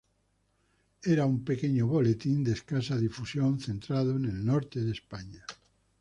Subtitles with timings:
[1.03, 5.45] Era un pequeño boletín de escasa difusión, centrado en el norte de España.